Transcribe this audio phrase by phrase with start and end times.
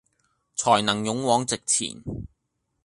[0.55, 2.01] 才能勇往直前